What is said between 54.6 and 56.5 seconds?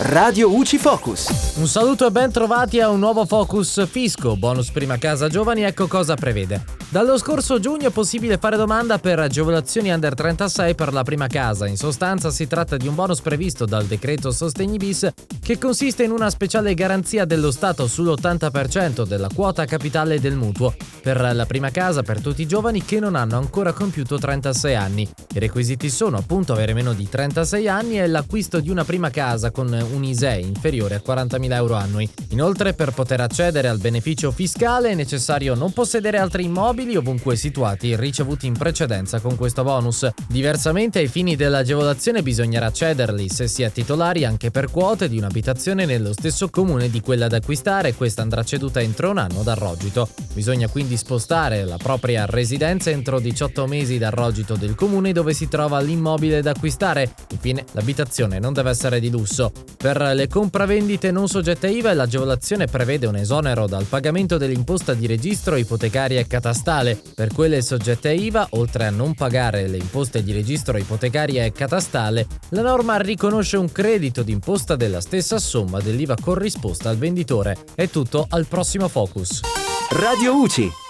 comune dove si trova l'immobile da